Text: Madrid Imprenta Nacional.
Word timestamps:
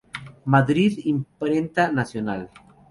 Madrid 0.45 1.05
Imprenta 1.05 1.91
Nacional. 1.93 2.49